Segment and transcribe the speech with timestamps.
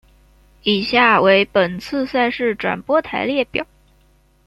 [0.63, 3.67] 以下为本次赛事转播台列表。